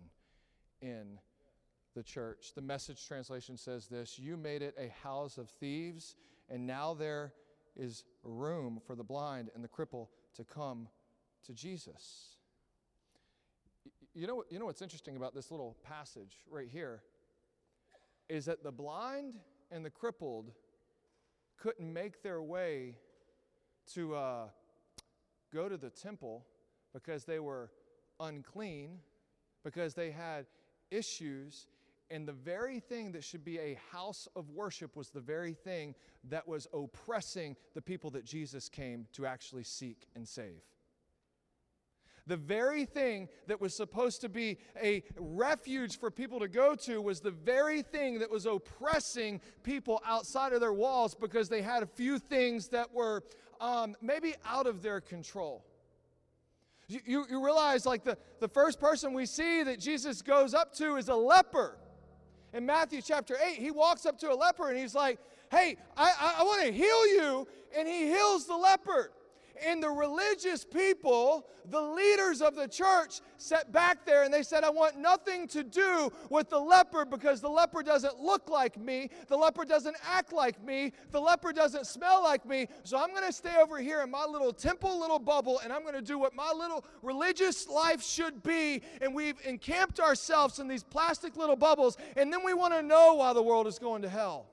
[0.80, 1.18] in
[1.96, 2.52] the church.
[2.54, 6.14] The message translation says this You made it a house of thieves,
[6.48, 7.32] and now there
[7.74, 10.06] is room for the blind and the cripple
[10.36, 10.86] to come
[11.46, 12.36] to Jesus.
[14.14, 17.02] You know, you know what's interesting about this little passage right here
[18.28, 19.34] is that the blind
[19.72, 20.52] and the crippled
[21.56, 22.94] couldn't make their way
[23.94, 24.48] to uh,
[25.52, 26.44] go to the temple
[26.92, 27.70] because they were
[28.20, 28.98] unclean,
[29.64, 30.46] because they had
[30.90, 31.66] issues.
[32.10, 35.94] And the very thing that should be a house of worship was the very thing
[36.24, 40.62] that was oppressing the people that Jesus came to actually seek and save.
[42.28, 47.00] The very thing that was supposed to be a refuge for people to go to
[47.00, 51.82] was the very thing that was oppressing people outside of their walls because they had
[51.82, 53.22] a few things that were
[53.60, 55.64] um, maybe out of their control.
[56.86, 60.72] You, you, you realize, like, the, the first person we see that Jesus goes up
[60.74, 61.76] to is a leper.
[62.54, 65.18] In Matthew chapter 8, he walks up to a leper and he's like,
[65.50, 67.46] Hey, I, I, I want to heal you.
[67.76, 69.12] And he heals the leper.
[69.66, 74.64] And the religious people, the leaders of the church, sat back there and they said,
[74.64, 79.10] I want nothing to do with the leper because the leper doesn't look like me.
[79.28, 80.92] The leper doesn't act like me.
[81.10, 82.68] The leper doesn't smell like me.
[82.84, 85.82] So I'm going to stay over here in my little temple, little bubble, and I'm
[85.82, 88.82] going to do what my little religious life should be.
[89.00, 91.96] And we've encamped ourselves in these plastic little bubbles.
[92.16, 94.46] And then we want to know why the world is going to hell.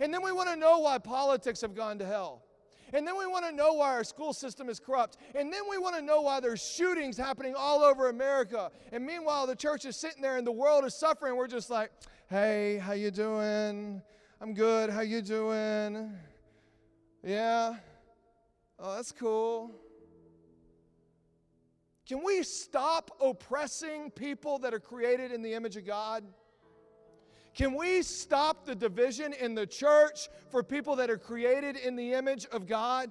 [0.00, 2.42] And then we want to know why politics have gone to hell.
[2.92, 5.16] And then we want to know why our school system is corrupt.
[5.34, 8.70] And then we want to know why there's shootings happening all over America.
[8.92, 11.36] And meanwhile, the church is sitting there and the world is suffering.
[11.36, 11.90] We're just like,
[12.28, 14.02] hey, how you doing?
[14.40, 14.90] I'm good.
[14.90, 16.12] How you doing?
[17.24, 17.76] Yeah.
[18.78, 19.70] Oh, that's cool.
[22.06, 26.24] Can we stop oppressing people that are created in the image of God?
[27.54, 32.14] Can we stop the division in the church for people that are created in the
[32.14, 33.10] image of God?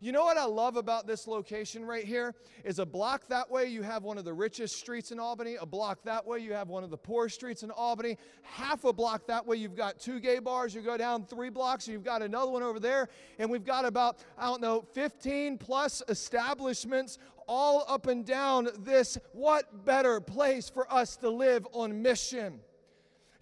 [0.00, 2.34] You know what I love about this location right here?
[2.64, 5.64] Is a block that way you have one of the richest streets in Albany, a
[5.64, 9.28] block that way you have one of the poor streets in Albany, half a block
[9.28, 12.50] that way you've got two gay bars, you go down 3 blocks you've got another
[12.50, 13.08] one over there.
[13.38, 19.18] And we've got about I don't know 15 plus establishments all up and down this
[19.30, 22.58] what better place for us to live on mission.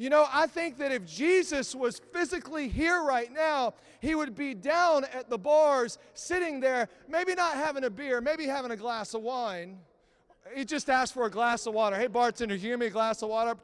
[0.01, 4.55] You know, I think that if Jesus was physically here right now, he would be
[4.55, 9.13] down at the bars, sitting there, maybe not having a beer, maybe having a glass
[9.13, 9.79] of wine.
[10.55, 11.97] He just asked for a glass of water.
[11.97, 13.55] Hey, bartender, give me a glass of water?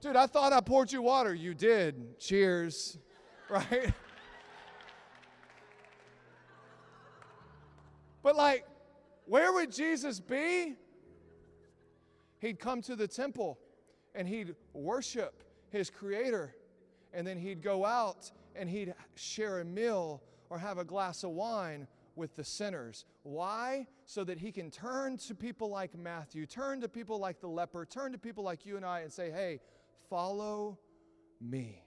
[0.00, 1.34] Dude, I thought I poured you water.
[1.34, 2.16] You did.
[2.20, 2.96] Cheers.
[3.50, 3.94] Right?
[8.22, 8.66] But, like,
[9.24, 10.74] where would Jesus be?
[12.40, 13.58] He'd come to the temple
[14.18, 16.54] and he'd worship his creator.
[17.14, 21.30] And then he'd go out and he'd share a meal or have a glass of
[21.30, 23.04] wine with the sinners.
[23.22, 23.86] Why?
[24.06, 27.86] So that he can turn to people like Matthew, turn to people like the leper,
[27.86, 29.60] turn to people like you and I and say, hey,
[30.10, 30.78] follow
[31.40, 31.84] me.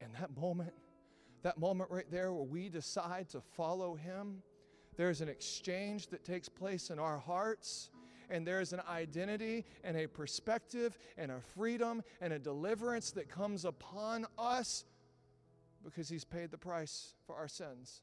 [0.00, 0.72] And that moment,
[1.42, 4.42] that moment right there where we decide to follow him,
[4.96, 7.90] there's an exchange that takes place in our hearts
[8.30, 13.64] and there's an identity and a perspective and a freedom and a deliverance that comes
[13.64, 14.84] upon us
[15.84, 18.02] because He's paid the price for our sins.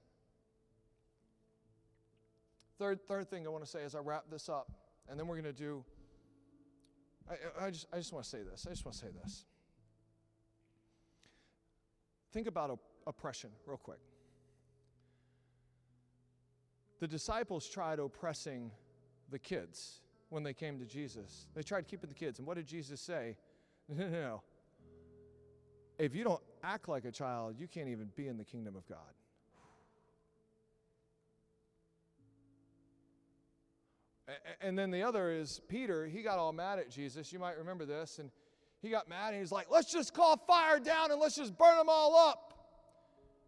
[2.79, 4.71] Third, third thing I want to say as I wrap this up,
[5.09, 5.83] and then we're going to do.
[7.29, 8.65] I, I, just, I just want to say this.
[8.67, 9.45] I just want to say this.
[12.31, 13.99] Think about oppression real quick.
[16.99, 18.71] The disciples tried oppressing
[19.29, 19.99] the kids
[20.33, 21.47] when they came to Jesus.
[21.53, 22.39] They tried keeping the kids.
[22.39, 23.37] And what did Jesus say?
[23.89, 24.41] No, no, no.
[25.99, 28.87] If you don't act like a child, you can't even be in the kingdom of
[28.87, 28.97] God.
[34.61, 36.07] And then the other is Peter.
[36.07, 37.33] He got all mad at Jesus.
[37.33, 38.19] You might remember this.
[38.19, 38.31] And
[38.81, 41.77] he got mad and he's like, let's just call fire down and let's just burn
[41.77, 42.53] them all up.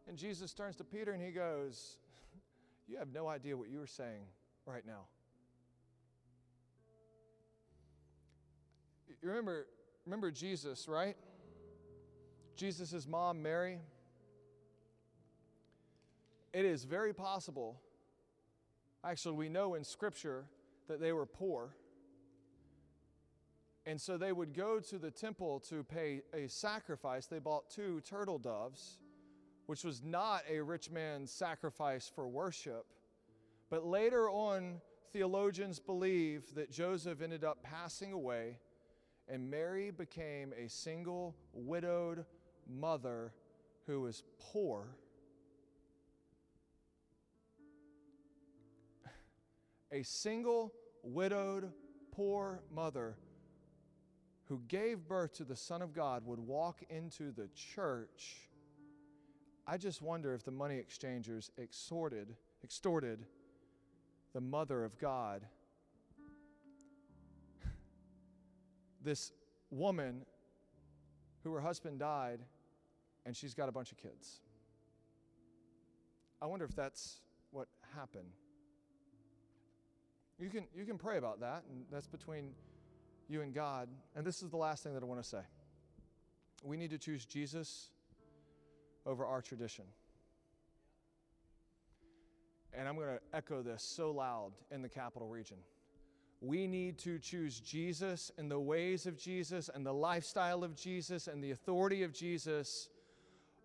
[0.10, 1.98] And Jesus turns to Peter and he goes,
[2.90, 4.26] You have no idea what you are saying
[4.66, 5.06] right now.
[9.30, 9.68] Remember,
[10.06, 11.16] remember Jesus, right?
[12.56, 13.80] Jesus' mom, Mary.
[16.54, 17.82] It is very possible,
[19.04, 20.46] actually, we know in Scripture
[20.88, 21.76] that they were poor.
[23.86, 27.28] And so they would go to the temple to pay a sacrifice.
[27.28, 29.00] They bought two turtle doves,
[29.66, 32.86] which was not a rich man's sacrifice for worship.
[33.70, 38.60] But later on, theologians believe that Joseph ended up passing away
[39.28, 42.26] and Mary became a single, widowed
[42.68, 43.34] mother
[43.88, 44.98] who was poor.
[49.92, 50.74] A single,
[51.04, 51.72] widowed,
[52.12, 53.18] poor mother
[54.46, 58.50] who gave birth to the Son of God would walk into the church,
[59.68, 63.26] I just wonder if the money exchangers extorted, extorted
[64.34, 65.42] the mother of God.
[69.06, 69.32] This
[69.70, 70.26] woman
[71.44, 72.40] who her husband died
[73.26, 74.42] and she's got a bunch of kids.
[76.42, 78.30] I wonder if that's what happened.
[80.38, 82.52] You can, you can pray about that, and that's between
[83.30, 83.88] you and God.
[84.16, 85.40] And this is the last thing that I want to say.
[86.62, 87.90] We need to choose Jesus
[89.06, 89.86] over our tradition.
[92.74, 95.58] And I'm going to echo this so loud in the capital region.
[96.42, 101.28] We need to choose Jesus and the ways of Jesus and the lifestyle of Jesus
[101.28, 102.90] and the authority of Jesus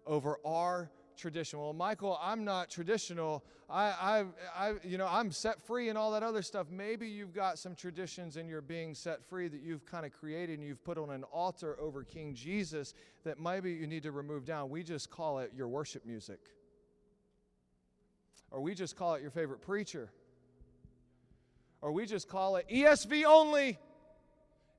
[0.07, 1.59] over our tradition.
[1.59, 3.45] Well, Michael, I'm not traditional.
[3.69, 4.25] I, I,
[4.57, 6.69] I, you know, I'm set free and all that other stuff.
[6.71, 10.59] Maybe you've got some traditions and you're being set free that you've kind of created
[10.59, 12.95] and you've put on an altar over King Jesus
[13.25, 14.71] that maybe you need to remove down.
[14.71, 16.41] We just call it your worship music,
[18.51, 20.11] or we just call it your favorite preacher,
[21.83, 23.79] or we just call it ESV only.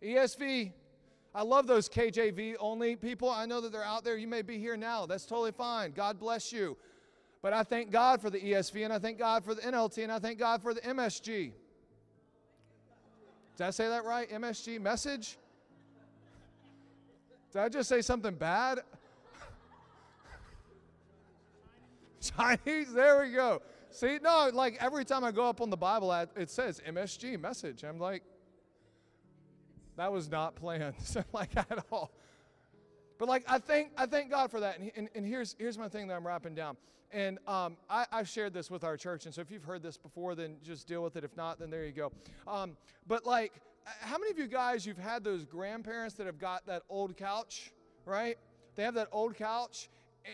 [0.04, 0.72] ESV.
[1.34, 3.30] I love those KJV only people.
[3.30, 4.18] I know that they're out there.
[4.18, 5.06] You may be here now.
[5.06, 5.91] That's totally fine.
[5.91, 6.78] God bless you.
[7.41, 10.12] But I thank God for the ESV and I thank God for the NLT and
[10.12, 11.52] I thank God for the MSG.
[13.58, 14.30] Did I say that right?
[14.30, 15.38] MSG message?
[17.52, 18.82] Did I just say something bad?
[22.22, 23.62] Chinese, there we go.
[23.91, 27.83] See, no, like every time I go up on the Bible, it says MSG message.
[27.83, 28.23] I'm like,
[29.97, 30.95] that was not planned,
[31.33, 32.11] like at all.
[33.19, 34.79] But like I thank I thank God for that.
[34.79, 36.77] And, and, and here's here's my thing that I'm wrapping down.
[37.13, 39.25] And um, I, have shared this with our church.
[39.25, 41.25] And so if you've heard this before, then just deal with it.
[41.25, 42.13] If not, then there you go.
[42.47, 43.51] Um, but like,
[43.83, 47.73] how many of you guys you've had those grandparents that have got that old couch,
[48.05, 48.37] right?
[48.75, 49.89] They have that old couch.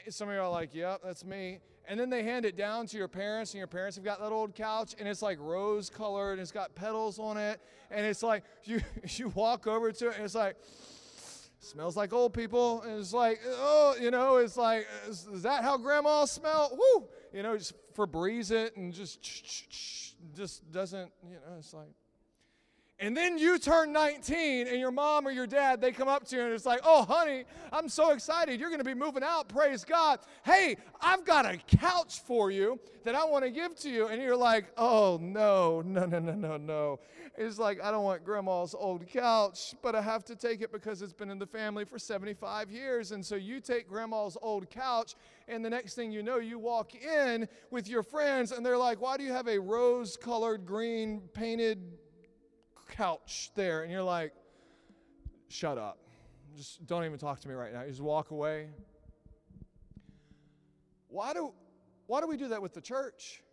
[0.09, 2.97] Some of you are like, "Yep, that's me." And then they hand it down to
[2.97, 6.33] your parents, and your parents have got that old couch, and it's like rose colored,
[6.33, 7.61] and it's got petals on it,
[7.91, 8.81] and it's like you
[9.15, 10.55] you walk over to it, and it's like
[11.59, 15.63] smells like old people, and it's like oh, you know, it's like is, is that
[15.63, 16.77] how grandma smell?
[16.77, 19.23] Woo, you know, just Febreze it, and just
[20.35, 21.89] just doesn't, you know, it's like
[22.99, 26.35] and then you turn 19 and your mom or your dad, they come up to
[26.35, 28.59] you and it's like, oh, honey, I'm so excited.
[28.59, 29.49] You're going to be moving out.
[29.49, 30.19] Praise God.
[30.43, 34.07] Hey, I've got a couch for you that I want to give to you.
[34.07, 36.99] And you're like, oh, no, no, no, no, no, no.
[37.37, 41.03] It's like, I don't want grandma's old couch, but I have to take it because
[41.03, 43.11] it's been in the family for 75 years.
[43.11, 45.13] And so you take grandma's old couch,
[45.47, 48.99] and the next thing you know, you walk in with your friends and they're like,
[48.99, 51.79] why do you have a rose colored, green, painted,
[52.87, 54.33] couch there, and you're like,
[55.49, 55.97] shut up.
[56.55, 57.83] Just don't even talk to me right now.
[57.83, 58.69] You just walk away.
[61.09, 61.51] Why do,
[62.07, 63.43] why do we do that with the church?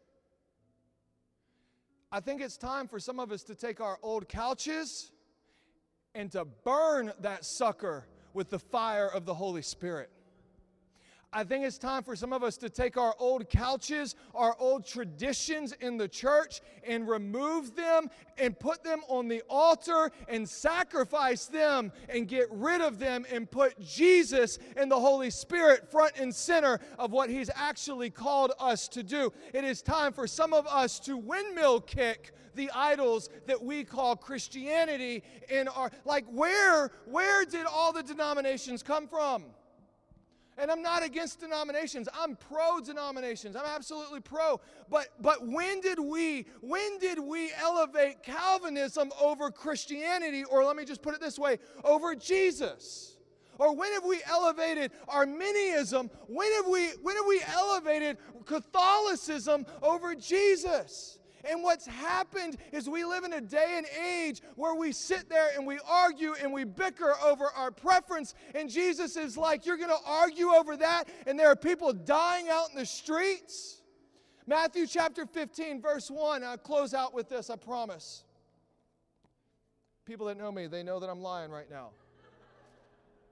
[2.11, 5.11] I think it's time for some of us to take our old couches
[6.15, 10.11] and to burn that sucker with the fire of the Holy Spirit.
[11.37, 14.87] I think it's time for some of us to take our old couches, our old
[14.87, 18.09] traditions in the church, and remove them
[18.39, 23.51] and put them on the altar and sacrifice them and get rid of them and
[23.51, 28.87] put Jesus and the Holy Spirit front and center of what He's actually called us
[28.89, 29.33] to do.
[29.53, 34.15] It is time for some of us to windmill kick the idols that we call
[34.15, 39.47] Christianity in our like where where did all the denominations come from?
[40.57, 42.09] And I'm not against denominations.
[42.15, 43.57] I'm pro denominations.
[43.57, 44.61] I'm absolutely pro.
[44.89, 50.85] But but when did we when did we elevate Calvinism over Christianity or let me
[50.85, 53.17] just put it this way, over Jesus?
[53.59, 56.11] Or when have we elevated Arminianism?
[56.27, 61.19] When have we when have we elevated Catholicism over Jesus?
[61.49, 65.51] And what's happened is we live in a day and age where we sit there
[65.57, 68.35] and we argue and we bicker over our preference.
[68.55, 72.49] And Jesus is like, You're going to argue over that, and there are people dying
[72.49, 73.83] out in the streets.
[74.47, 76.45] Matthew chapter 15, verse 1.
[76.45, 78.25] I'll close out with this, I promise.
[80.05, 81.91] People that know me, they know that I'm lying right now.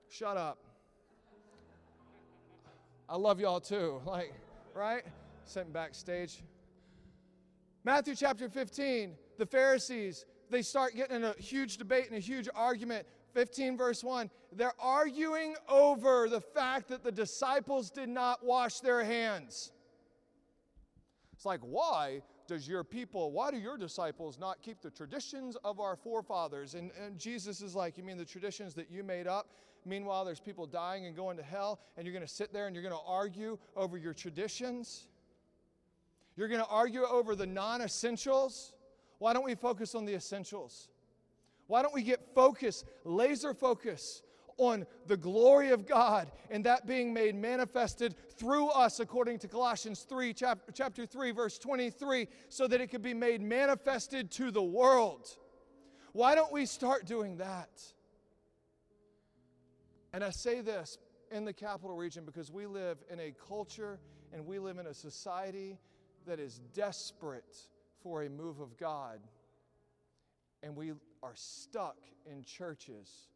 [0.09, 0.57] Shut up.
[3.07, 4.01] I love y'all too.
[4.05, 4.33] Like,
[4.73, 5.03] right?
[5.45, 6.41] Sitting backstage.
[7.83, 12.47] Matthew chapter 15, the Pharisees, they start getting in a huge debate and a huge
[12.55, 13.05] argument.
[13.33, 19.03] 15 verse 1 they're arguing over the fact that the disciples did not wash their
[19.03, 19.71] hands
[21.33, 25.79] it's like why does your people, why do your disciples not keep the traditions of
[25.79, 26.75] our forefathers?
[26.75, 29.47] And, and Jesus is like, You mean the traditions that you made up?
[29.85, 32.75] Meanwhile, there's people dying and going to hell, and you're going to sit there and
[32.75, 35.07] you're going to argue over your traditions?
[36.35, 38.73] You're going to argue over the non essentials?
[39.19, 40.89] Why don't we focus on the essentials?
[41.67, 44.21] Why don't we get focus, laser focus
[44.57, 50.01] on the glory of God and that being made manifested through us according to Colossians
[50.01, 54.61] 3 chapter, chapter 3 verse 23 so that it could be made manifested to the
[54.61, 55.29] world.
[56.11, 57.81] Why don't we start doing that?
[60.13, 60.99] And I say this
[61.31, 63.99] in the capital region because we live in a culture
[64.31, 65.79] and we live in a society
[66.27, 67.55] that is desperate
[68.01, 69.19] for a move of God.
[70.61, 73.27] And we are stuck in churches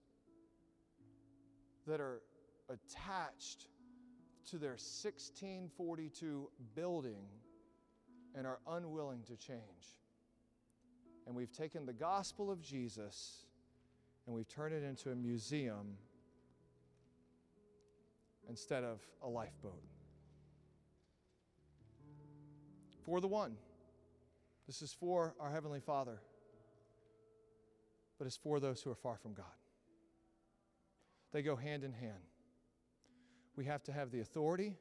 [1.85, 2.21] that are
[2.69, 3.67] attached
[4.49, 7.25] to their 1642 building
[8.35, 9.61] and are unwilling to change.
[11.25, 13.45] And we've taken the gospel of Jesus
[14.25, 15.97] and we've turned it into a museum
[18.49, 19.83] instead of a lifeboat.
[23.08, 23.55] For the one.
[24.68, 26.20] This is for our Heavenly Father,
[28.18, 29.45] but it's for those who are far from God.
[31.32, 32.28] They go hand in hand.
[33.55, 34.76] We have to have the authority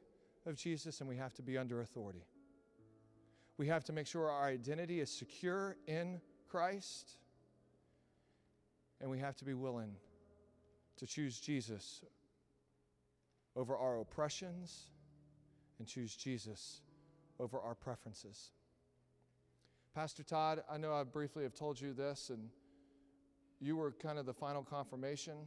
[0.45, 2.25] of Jesus and we have to be under authority.
[3.57, 6.19] We have to make sure our identity is secure in
[6.49, 7.11] Christ.
[8.99, 9.95] And we have to be willing
[10.97, 12.01] to choose Jesus
[13.55, 14.89] over our oppressions
[15.79, 16.81] and choose Jesus
[17.39, 18.51] over our preferences.
[19.93, 22.49] Pastor Todd, I know I briefly have told you this, and
[23.59, 25.37] you were kind of the final confirmation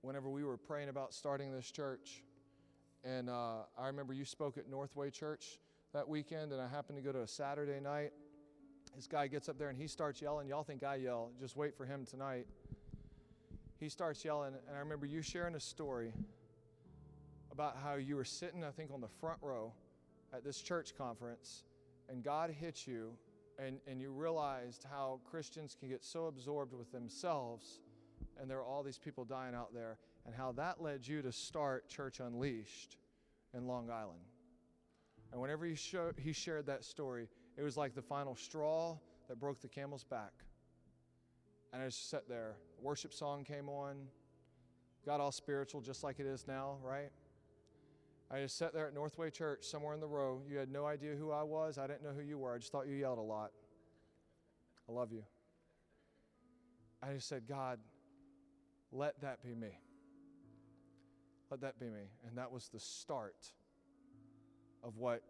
[0.00, 2.22] whenever we were praying about starting this church.
[3.04, 5.58] And uh, I remember you spoke at Northway Church
[5.92, 8.12] that weekend, and I happened to go to a Saturday night.
[8.96, 10.48] This guy gets up there and he starts yelling.
[10.48, 11.30] Y'all think I yell.
[11.38, 12.46] Just wait for him tonight.
[13.78, 16.12] He starts yelling, and I remember you sharing a story
[17.52, 19.72] about how you were sitting, I think, on the front row
[20.34, 21.64] at this church conference,
[22.08, 23.12] and God hit you,
[23.58, 27.80] and, and you realized how Christians can get so absorbed with themselves
[28.40, 31.32] and there are all these people dying out there, and how that led you to
[31.32, 32.96] start Church Unleashed
[33.52, 34.20] in Long Island.
[35.32, 38.96] And whenever he, show, he shared that story, it was like the final straw
[39.28, 40.32] that broke the camel's back.
[41.72, 42.56] And I just sat there.
[42.80, 43.96] Worship song came on,
[45.04, 47.10] got all spiritual, just like it is now, right?
[48.34, 50.42] I just sat there at Northway Church, somewhere in the row.
[50.50, 51.78] You had no idea who I was.
[51.78, 52.52] I didn't know who you were.
[52.52, 53.52] I just thought you yelled a lot.
[54.88, 55.22] I love you.
[57.00, 57.78] I just said, God,
[58.90, 59.78] let that be me.
[61.48, 62.10] Let that be me.
[62.26, 63.52] And that was the start
[64.82, 65.22] of what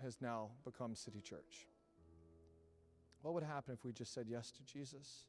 [0.00, 1.66] has now become City Church.
[3.22, 5.24] What would happen if we just said yes to Jesus?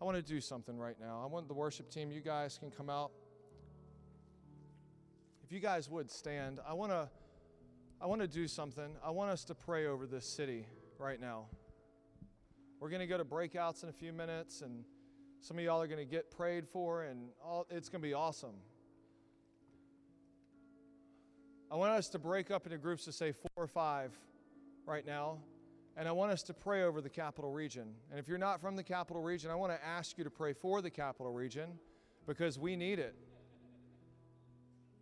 [0.00, 1.20] I want to do something right now.
[1.24, 3.10] I want the worship team, you guys can come out.
[5.48, 7.08] If you guys would stand, I want to
[8.02, 8.96] I want to do something.
[9.02, 10.66] I want us to pray over this city
[10.98, 11.46] right now.
[12.80, 14.84] We're going to go to breakouts in a few minutes and
[15.40, 18.12] some of y'all are going to get prayed for, and all, it's going to be
[18.12, 18.56] awesome.
[21.72, 24.12] I want us to break up into groups to say four or five
[24.84, 25.38] right now.
[25.96, 27.94] And I want us to pray over the capital region.
[28.10, 30.52] And if you're not from the capital region, I want to ask you to pray
[30.52, 31.70] for the capital region
[32.26, 33.14] because we need it.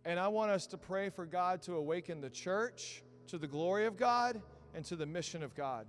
[0.07, 3.85] And I want us to pray for God to awaken the church to the glory
[3.87, 4.41] of God
[4.73, 5.85] and to the mission of God.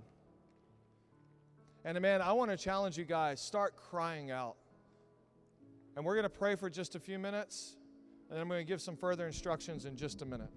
[1.85, 4.57] And man, I want to challenge you guys start crying out.
[5.95, 7.77] And we're going to pray for just a few minutes,
[8.29, 10.51] and I'm going to give some further instructions in just a minute.